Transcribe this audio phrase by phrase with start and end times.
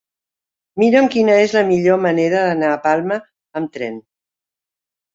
[0.83, 3.23] Mira'm quina és la millor manera d'anar a Palma
[3.63, 4.05] amb tren.